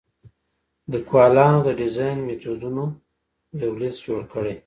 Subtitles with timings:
[0.91, 2.83] لیکوالانو د ډیزاین میتودونو
[3.61, 4.55] یو لیست جوړ کړی.